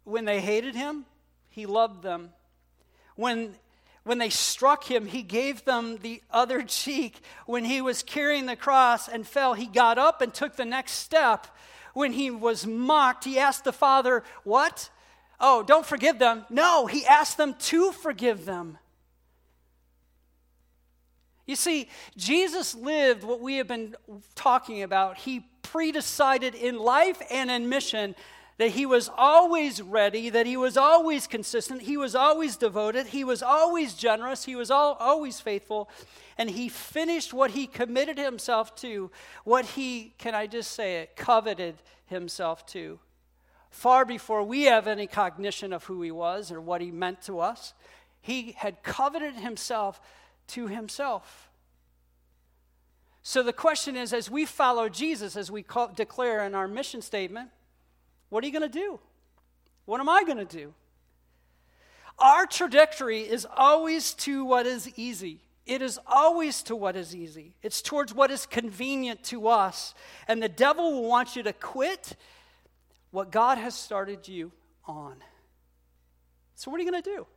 [0.03, 1.05] When they hated him,
[1.49, 2.31] he loved them
[3.15, 3.55] when,
[4.03, 7.21] when they struck him, he gave them the other cheek.
[7.45, 10.93] When he was carrying the cross and fell, he got up and took the next
[10.93, 11.47] step.
[11.93, 14.89] When he was mocked, he asked the Father, What?
[15.39, 16.45] Oh, don't forgive them.
[16.49, 18.77] No, he asked them to forgive them.
[21.47, 23.95] You see, Jesus lived what we have been
[24.35, 25.17] talking about.
[25.17, 28.15] He predecided in life and in mission
[28.61, 33.23] that he was always ready, that he was always consistent, he was always devoted, he
[33.23, 35.89] was always generous, he was all, always faithful,
[36.37, 39.09] and he finished what he committed himself to,
[39.45, 41.73] what he, can I just say it, coveted
[42.05, 42.99] himself to.
[43.71, 47.39] Far before we have any cognition of who he was or what he meant to
[47.39, 47.73] us,
[48.21, 49.99] he had coveted himself
[50.49, 51.49] to himself.
[53.23, 57.01] So the question is as we follow Jesus, as we call, declare in our mission
[57.01, 57.49] statement,
[58.31, 58.97] what are you going to do?
[59.83, 60.73] What am I going to do?
[62.17, 65.41] Our trajectory is always to what is easy.
[65.65, 67.55] It is always to what is easy.
[67.61, 69.93] It's towards what is convenient to us.
[70.29, 72.15] And the devil will want you to quit
[73.11, 74.53] what God has started you
[74.85, 75.17] on.
[76.55, 77.27] So, what are you going to do?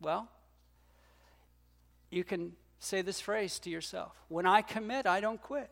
[0.00, 0.30] Well,
[2.10, 5.70] you can say this phrase to yourself When I commit, I don't quit.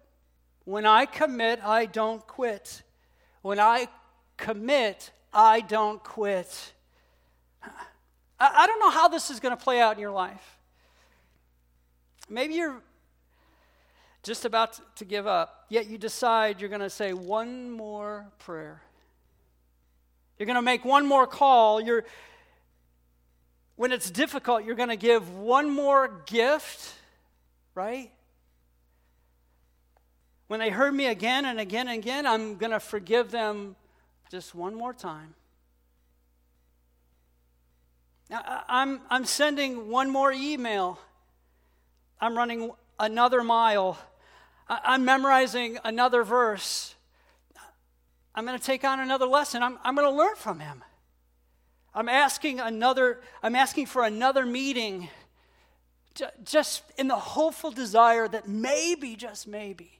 [0.70, 2.84] When I commit, I don't quit.
[3.42, 3.88] When I
[4.36, 6.74] commit, I don't quit.
[8.38, 10.58] I, don't know how this is going to play out in your life.
[12.28, 12.80] Maybe you're
[14.22, 18.80] just about to give up, yet you decide you're going to say one more prayer.
[20.38, 21.80] You're going to make one more call.
[21.80, 22.04] You're,
[23.74, 26.94] when it's difficult, you're going to give one more gift,
[27.74, 28.12] right?
[30.50, 33.76] When they hurt me again and again and again, I'm going to forgive them
[34.32, 35.36] just one more time.
[38.28, 40.98] Now, I'm, I'm sending one more email.
[42.20, 43.96] I'm running another mile.
[44.68, 46.96] I'm memorizing another verse.
[48.34, 49.62] I'm going to take on another lesson.
[49.62, 50.82] I'm, I'm going to learn from him.
[51.94, 55.10] I'm asking another, I'm asking for another meeting
[56.42, 59.99] just in the hopeful desire that maybe, just maybe,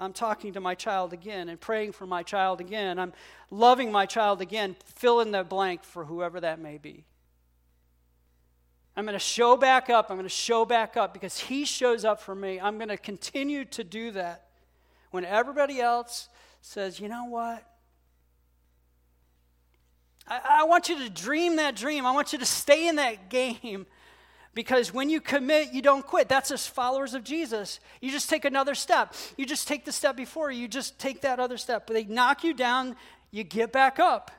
[0.00, 2.98] I'm talking to my child again and praying for my child again.
[2.98, 3.12] I'm
[3.50, 4.74] loving my child again.
[4.96, 7.04] Fill in the blank for whoever that may be.
[8.96, 10.10] I'm going to show back up.
[10.10, 12.58] I'm going to show back up because he shows up for me.
[12.58, 14.46] I'm going to continue to do that
[15.10, 16.30] when everybody else
[16.62, 17.62] says, you know what?
[20.26, 22.06] I, I want you to dream that dream.
[22.06, 23.86] I want you to stay in that game.
[24.52, 26.28] Because when you commit, you don't quit.
[26.28, 27.78] That's as followers of Jesus.
[28.00, 29.14] You just take another step.
[29.36, 31.86] You just take the step before, you just take that other step.
[31.86, 32.96] They knock you down,
[33.30, 34.30] you get back up.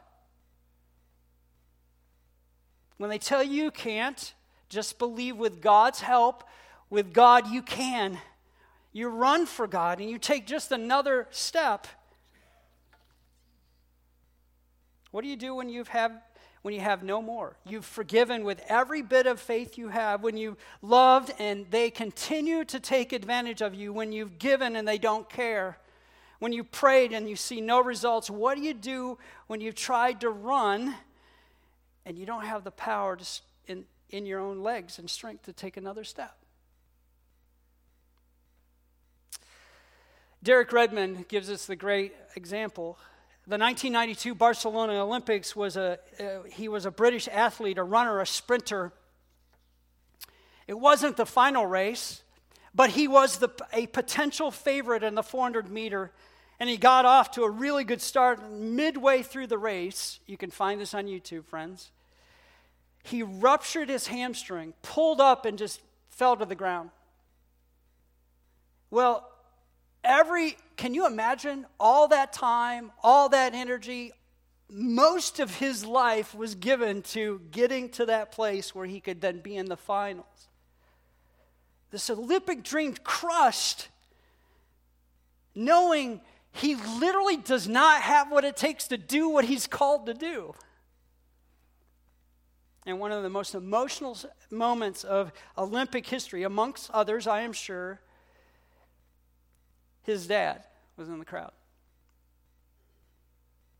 [2.97, 4.33] When they tell you you can't,
[4.69, 6.43] just believe with God's help,
[6.89, 8.19] with God you can.
[8.93, 11.87] You run for God and you take just another step.
[15.11, 16.21] What do you do when you've had
[16.61, 17.55] when you have no more.
[17.65, 20.21] You've forgiven with every bit of faith you have.
[20.21, 23.91] When you loved and they continue to take advantage of you.
[23.93, 25.77] When you've given and they don't care.
[26.39, 28.29] When you prayed and you see no results.
[28.29, 29.17] What do you do
[29.47, 30.95] when you've tried to run
[32.05, 33.25] and you don't have the power to,
[33.67, 36.37] in, in your own legs and strength to take another step?
[40.43, 42.97] Derek Redmond gives us the great example
[43.47, 48.25] the 1992 Barcelona Olympics was a uh, he was a British athlete, a runner, a
[48.25, 48.93] sprinter.
[50.67, 52.21] It wasn't the final race,
[52.73, 56.11] but he was the, a potential favorite in the 400 meter.
[56.59, 58.51] and he got off to a really good start.
[58.51, 61.89] Midway through the race, you can find this on YouTube, friends.
[63.03, 65.81] He ruptured his hamstring, pulled up, and just
[66.11, 66.91] fell to the ground.
[68.91, 69.30] Well,
[70.03, 74.13] every, can you imagine all that time, all that energy,
[74.69, 79.39] most of his life was given to getting to that place where he could then
[79.39, 80.47] be in the finals.
[81.91, 83.89] This Olympic dream crushed,
[85.53, 86.21] knowing
[86.53, 90.55] he literally does not have what it takes to do what he's called to do.
[92.85, 94.17] And one of the most emotional
[94.49, 97.99] moments of Olympic history, amongst others, I am sure,
[100.03, 100.63] his dad
[100.97, 101.51] was in the crowd.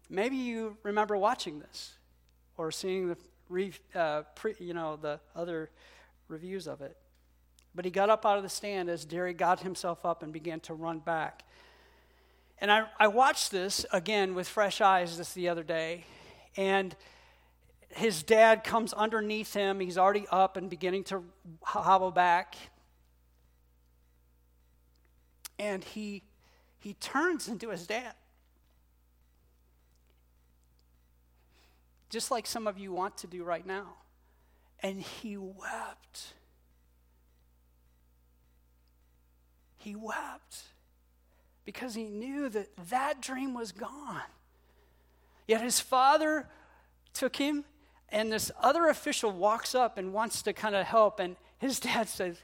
[0.10, 1.94] Maybe you remember watching this
[2.58, 3.18] or seeing the,
[3.48, 5.70] re, uh, pre, you know, the other
[6.28, 6.98] reviews of it.
[7.74, 10.60] But he got up out of the stand as Derry got himself up and began
[10.62, 11.44] to run back.
[12.60, 16.06] And I, I watched this again with fresh eyes this the other day,
[16.58, 16.96] and
[17.90, 19.80] his dad comes underneath him.
[19.80, 21.24] He's already up and beginning to
[21.64, 22.56] hobble back.
[25.62, 26.24] And he,
[26.80, 28.14] he turns into his dad.
[32.10, 33.94] Just like some of you want to do right now.
[34.80, 36.34] And he wept.
[39.78, 40.64] He wept
[41.64, 44.24] because he knew that that dream was gone.
[45.48, 46.48] Yet his father
[47.14, 47.66] took him,
[48.10, 51.20] and this other official walks up and wants to kind of help.
[51.20, 52.38] And his dad says,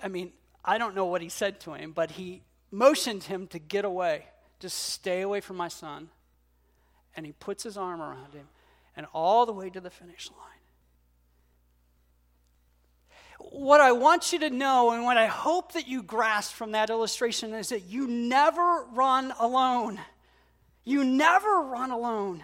[0.00, 0.32] I mean,
[0.64, 2.42] I don't know what he said to him, but he
[2.72, 4.26] motioned him to get away.
[4.58, 6.08] Just stay away from my son.
[7.14, 8.48] And he puts his arm around him
[8.96, 10.38] and all the way to the finish line.
[13.38, 16.90] What I want you to know, and what I hope that you grasp from that
[16.90, 20.00] illustration, is that you never run alone.
[20.84, 22.42] You never run alone.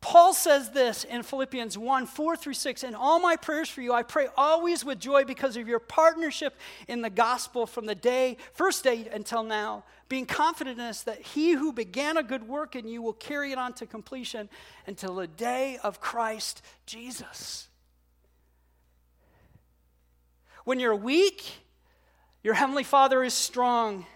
[0.00, 3.92] Paul says this in Philippians 1 4 through 6 In all my prayers for you,
[3.92, 8.36] I pray always with joy because of your partnership in the gospel from the day,
[8.54, 12.76] first day until now, being confident in this that he who began a good work
[12.76, 14.48] in you will carry it on to completion
[14.86, 17.68] until the day of Christ Jesus.
[20.64, 21.44] When you're weak,
[22.44, 24.06] your Heavenly Father is strong,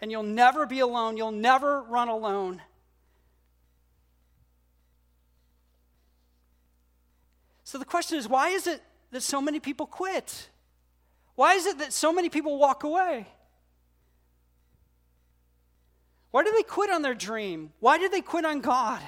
[0.00, 1.16] and you'll never be alone.
[1.16, 2.62] You'll never run alone.
[7.68, 10.48] So the question is why is it that so many people quit?
[11.34, 13.26] Why is it that so many people walk away?
[16.30, 17.74] Why do they quit on their dream?
[17.80, 19.02] Why do they quit on God?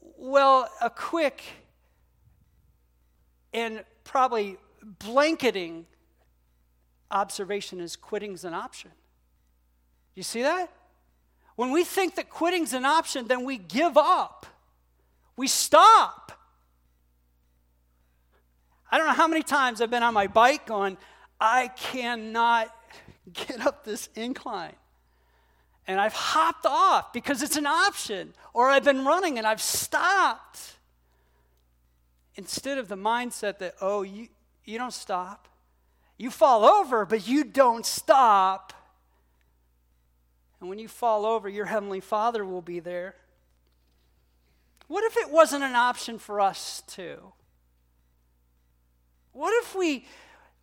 [0.00, 1.42] Well, a quick
[3.52, 4.56] and probably
[5.00, 5.84] blanketing
[7.10, 8.92] observation is quitting's an option.
[10.14, 10.70] You see that?
[11.56, 14.46] When we think that quitting's an option, then we give up.
[15.40, 16.19] We stop.
[18.90, 20.96] I don't know how many times I've been on my bike going,
[21.40, 22.74] I cannot
[23.32, 24.74] get up this incline.
[25.86, 28.34] And I've hopped off because it's an option.
[28.52, 30.74] Or I've been running and I've stopped.
[32.36, 34.28] Instead of the mindset that, oh, you,
[34.64, 35.48] you don't stop.
[36.16, 38.72] You fall over, but you don't stop.
[40.60, 43.14] And when you fall over, your Heavenly Father will be there.
[44.86, 47.32] What if it wasn't an option for us too?
[49.32, 50.06] What if we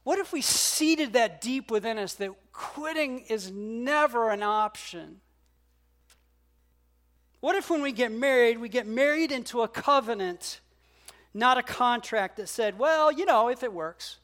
[0.03, 5.19] what if we seeded that deep within us that quitting is never an option?
[7.41, 10.61] What if when we get married, we get married into a covenant,
[11.33, 14.19] not a contract that said, well, you know, if it works.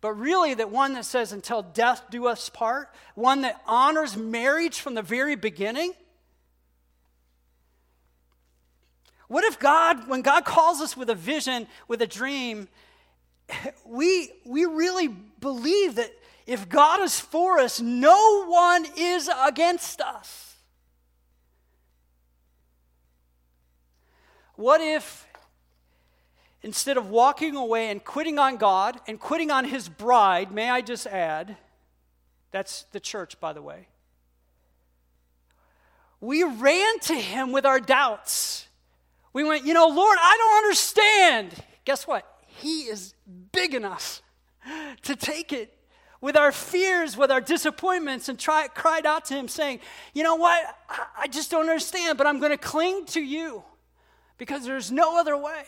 [0.00, 4.80] But really, that one that says, until death do us part, one that honors marriage
[4.80, 5.94] from the very beginning,
[9.32, 12.68] What if God, when God calls us with a vision, with a dream,
[13.86, 16.10] we, we really believe that
[16.46, 20.56] if God is for us, no one is against us?
[24.56, 25.26] What if
[26.62, 30.80] instead of walking away and quitting on God and quitting on His bride, may I
[30.80, 31.56] just add,
[32.50, 33.88] that's the church, by the way,
[36.20, 38.68] we ran to Him with our doubts
[39.32, 41.54] we went, you know, Lord, I don't understand.
[41.84, 42.28] Guess what?
[42.62, 43.14] He is
[43.50, 44.22] big enough
[45.02, 45.76] to take it
[46.20, 49.80] with our fears, with our disappointments, and try, cried out to Him, saying,
[50.14, 50.64] You know what?
[50.88, 53.64] I, I just don't understand, but I'm going to cling to you
[54.38, 55.64] because there's no other way.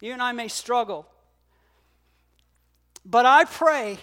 [0.00, 1.06] You and I may struggle
[3.04, 3.98] But I pray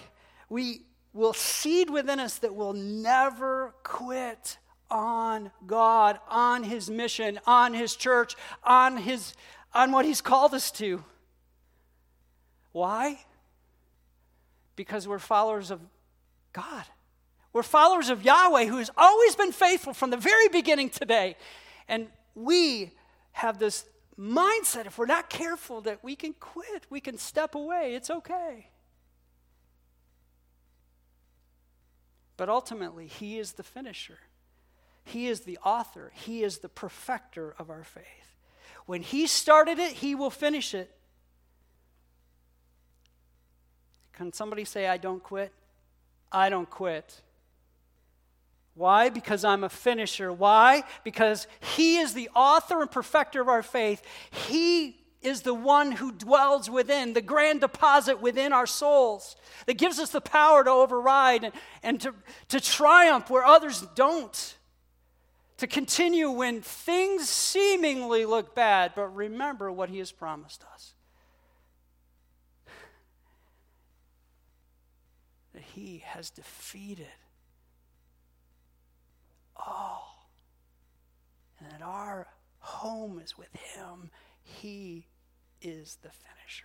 [0.48, 0.82] we
[1.12, 4.58] will seed within us that will never quit
[4.90, 8.34] on God, on His mission, on His church,
[8.64, 9.34] on, his,
[9.72, 11.04] on what He's called us to.
[12.72, 13.20] Why?
[14.76, 15.80] Because we're followers of
[16.52, 16.84] God.
[17.52, 21.36] We're followers of Yahweh, who has always been faithful from the very beginning today.
[21.88, 22.92] And we
[23.32, 23.84] have this
[24.18, 27.94] mindset, if we're not careful, that we can quit, we can step away.
[27.94, 28.68] It's okay.
[32.36, 34.18] But ultimately, He is the finisher.
[35.04, 36.12] He is the author.
[36.14, 38.04] He is the perfecter of our faith.
[38.86, 40.90] When He started it, He will finish it.
[44.12, 45.52] Can somebody say, I don't quit?
[46.30, 47.22] I don't quit.
[48.74, 49.08] Why?
[49.08, 50.32] Because I'm a finisher.
[50.32, 50.84] Why?
[51.04, 54.02] Because He is the author and perfecter of our faith.
[54.30, 59.98] He is the one who dwells within, the grand deposit within our souls that gives
[59.98, 61.52] us the power to override and,
[61.82, 62.14] and to,
[62.48, 64.56] to triumph where others don't.
[65.60, 70.94] To continue when things seemingly look bad, but remember what He has promised us.
[75.52, 77.08] That He has defeated
[79.54, 80.30] all.
[81.58, 82.26] And that our
[82.60, 84.08] home is with Him.
[84.42, 85.08] He
[85.60, 86.64] is the finisher.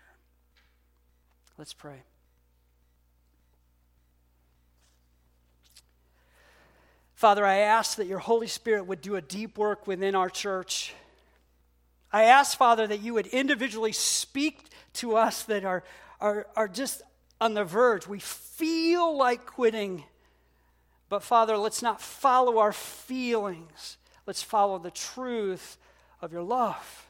[1.57, 2.03] Let's pray.
[7.25, 10.93] Father, I ask that your Holy Spirit would do a deep work within our church.
[12.13, 15.83] I ask, Father, that you would individually speak to us that are,
[16.21, 17.01] are, are just
[17.41, 18.07] on the verge.
[18.07, 20.03] We feel like quitting.
[21.09, 23.97] But Father, let's not follow our feelings.
[24.27, 25.79] Let's follow the truth
[26.21, 27.07] of your love.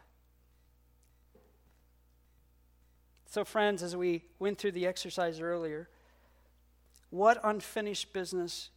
[3.31, 5.89] So, friends, as we went through the exercise earlier,
[7.09, 8.69] what unfinished business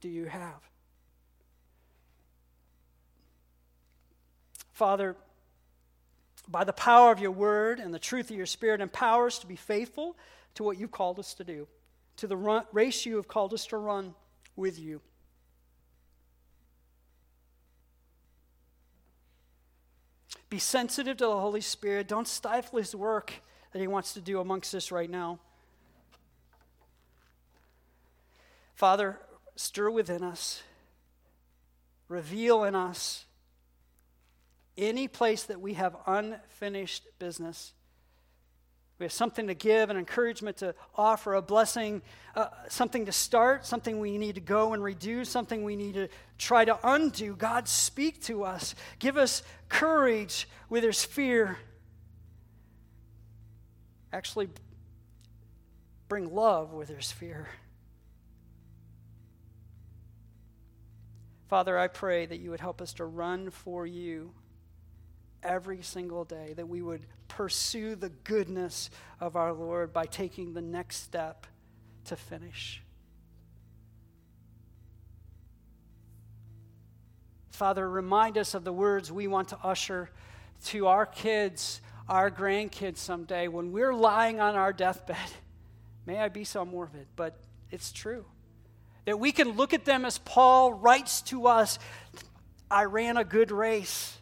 [0.00, 0.60] do you have?
[4.72, 5.16] Father,
[6.46, 9.46] by the power of your word and the truth of your spirit, empower us to
[9.46, 10.16] be faithful
[10.54, 11.66] to what you've called us to do,
[12.16, 14.14] to the run, race you have called us to run
[14.56, 15.00] with you.
[20.48, 22.08] Be sensitive to the Holy Spirit.
[22.08, 23.32] Don't stifle his work
[23.72, 25.38] that he wants to do amongst us right now.
[28.74, 29.18] Father,
[29.58, 30.62] stir within us,
[32.06, 33.26] reveal in us
[34.76, 37.72] any place that we have unfinished business.
[39.00, 42.02] We have something to give, an encouragement to offer, a blessing,
[42.36, 46.08] uh, something to start, something we need to go and redo, something we need to
[46.38, 47.34] try to undo.
[47.34, 48.76] God, speak to us.
[49.00, 51.58] Give us courage where there's fear.
[54.12, 54.50] Actually,
[56.08, 57.48] bring love where there's fear.
[61.48, 64.32] Father, I pray that you would help us to run for you
[65.42, 70.60] every single day, that we would pursue the goodness of our Lord by taking the
[70.60, 71.46] next step
[72.04, 72.82] to finish.
[77.50, 80.10] Father, remind us of the words we want to usher
[80.66, 81.80] to our kids,
[82.10, 85.16] our grandkids someday when we're lying on our deathbed.
[86.06, 87.40] May I be so morbid, but
[87.70, 88.26] it's true.
[89.08, 91.78] That we can look at them as Paul writes to us
[92.70, 94.18] I ran a good race.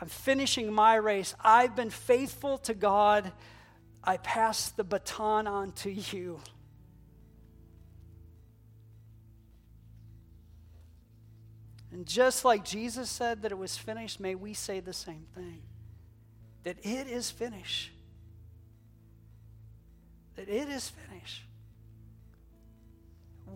[0.00, 1.36] I'm finishing my race.
[1.40, 3.30] I've been faithful to God.
[4.02, 6.40] I pass the baton on to you.
[11.92, 15.62] And just like Jesus said that it was finished, may we say the same thing
[16.64, 17.92] that it is finished.
[20.34, 21.44] That it is finished.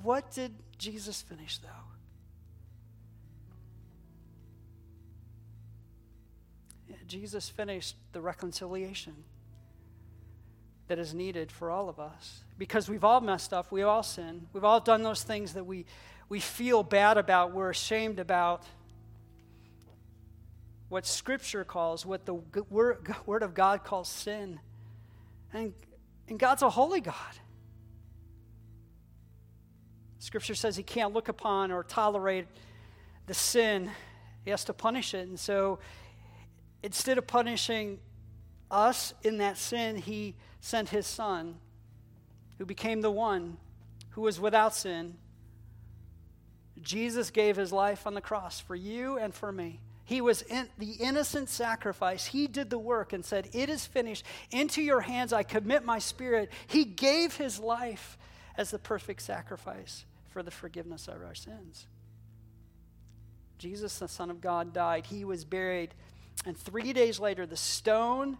[0.03, 1.91] What did Jesus finish, though?
[7.11, 9.14] Jesus finished the reconciliation
[10.86, 12.45] that is needed for all of us.
[12.57, 15.86] Because we've all messed up, we all sinned, we've all done those things that we,
[16.28, 18.64] we feel bad about, we're ashamed about.
[20.88, 22.34] What Scripture calls, what the
[22.70, 24.61] word of God calls sin.
[25.53, 25.72] And,
[26.28, 27.14] and God's a holy God.
[30.21, 32.47] Scripture says He can't look upon or tolerate
[33.27, 33.91] the sin,
[34.45, 35.27] He has to punish it.
[35.27, 35.81] And so
[36.83, 37.99] instead of punishing
[38.71, 41.57] us in that sin, he sent his son,
[42.59, 43.57] who became the one
[44.11, 45.16] who was without sin.
[46.83, 49.81] Jesus gave his life on the cross for you and for me.
[50.05, 52.27] He was in, the innocent sacrifice.
[52.27, 54.25] He did the work and said, It is finished.
[54.51, 56.51] Into your hands I commit my spirit.
[56.66, 58.18] He gave his life
[58.57, 61.87] as the perfect sacrifice for the forgiveness of our sins.
[63.59, 65.07] Jesus, the Son of God, died.
[65.07, 65.95] He was buried.
[66.47, 68.39] And three days later, the stone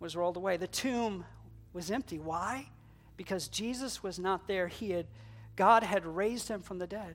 [0.00, 0.56] was rolled away.
[0.56, 1.24] The tomb
[1.72, 2.18] was empty.
[2.18, 2.68] Why?
[3.16, 4.66] Because Jesus was not there.
[4.66, 5.06] He had,
[5.54, 7.14] God had raised him from the dead.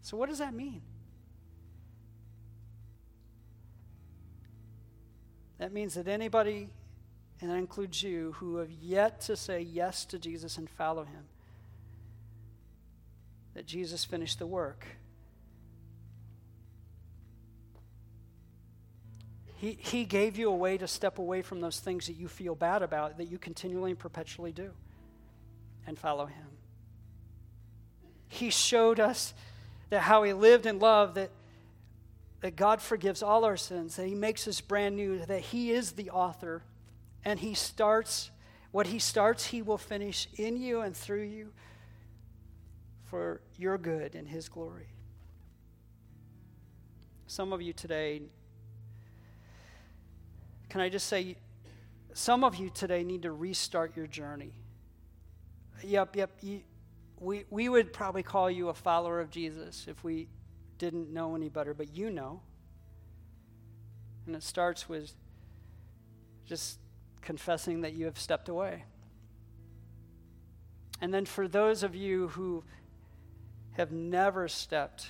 [0.00, 0.82] So, what does that mean?
[5.58, 6.70] That means that anybody,
[7.40, 11.24] and that includes you, who have yet to say yes to Jesus and follow him,
[13.54, 14.86] that Jesus finished the work.
[19.56, 22.54] He, he gave you a way to step away from those things that you feel
[22.54, 24.72] bad about, that you continually and perpetually do,
[25.86, 26.46] and follow Him.
[28.28, 29.34] He showed us
[29.90, 31.30] that how He lived and loved, that
[32.42, 35.92] that God forgives all our sins, that He makes us brand new, that He is
[35.92, 36.62] the author,
[37.24, 38.30] and He starts,
[38.72, 41.52] what He starts, He will finish in you and through you
[43.12, 44.86] for your good and His glory.
[47.26, 48.22] Some of you today,
[50.70, 51.36] can I just say,
[52.14, 54.54] some of you today need to restart your journey.
[55.82, 56.30] Yep, yep.
[56.40, 56.62] You,
[57.20, 60.26] we, we would probably call you a follower of Jesus if we
[60.78, 62.40] didn't know any better, but you know.
[64.26, 65.12] And it starts with
[66.46, 66.78] just
[67.20, 68.84] confessing that you have stepped away.
[71.02, 72.64] And then for those of you who
[73.72, 75.06] have never stepped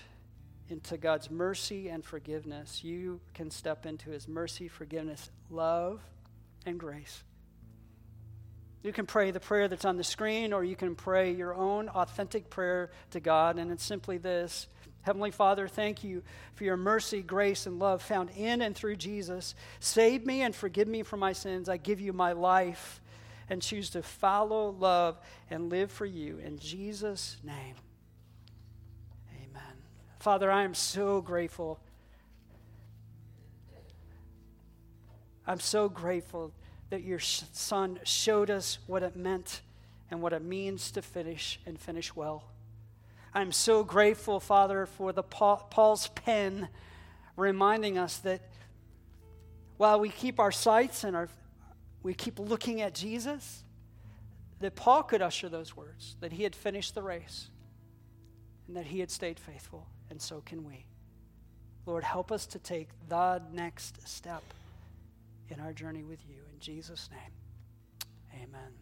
[0.69, 6.01] into God's mercy and forgiveness, you can step into His mercy, forgiveness, love,
[6.65, 7.23] and grace.
[8.83, 11.89] You can pray the prayer that's on the screen, or you can pray your own
[11.89, 14.67] authentic prayer to God, and it's simply this
[15.03, 16.23] Heavenly Father, thank you
[16.55, 19.57] for your mercy, grace, and love found in and through Jesus.
[19.81, 21.69] Save me and forgive me for my sins.
[21.69, 23.01] I give you my life
[23.51, 25.19] and choose to follow, love,
[25.51, 26.39] and live for you.
[26.39, 27.75] In Jesus' name.
[30.23, 31.81] Father, I am so grateful.
[35.45, 36.53] I'm so grateful
[36.91, 39.63] that your son showed us what it meant
[40.13, 42.45] and what it means to finish and finish well.
[43.35, 46.69] I'm so grateful, Father, for the Paul's pen
[47.37, 48.43] reminding us that
[49.77, 51.29] while we keep our sights and our,
[52.05, 53.65] we keep looking at Jesus,
[54.61, 57.49] that Paul could usher those words, that he had finished the race
[58.69, 60.85] and that he had stayed faithful, and so can we.
[61.87, 64.43] Lord, help us to take the next step
[65.49, 66.37] in our journey with you.
[66.53, 68.82] In Jesus' name, amen.